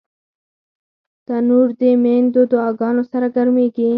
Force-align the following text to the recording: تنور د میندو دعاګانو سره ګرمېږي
تنور 1.25 1.67
د 1.79 1.81
میندو 2.03 2.41
دعاګانو 2.51 3.03
سره 3.11 3.27
ګرمېږي 3.35 3.87